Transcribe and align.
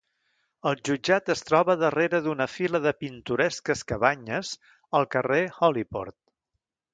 El 0.69 0.77
jutjat 0.87 1.27
es 1.33 1.43
troba 1.49 1.75
darrere 1.81 2.21
d'una 2.27 2.47
fila 2.53 2.81
de 2.85 2.93
pintoresques 3.03 3.85
cabanyes 3.93 4.55
al 5.01 5.07
carrer 5.17 5.39
Holyport. 5.69 6.19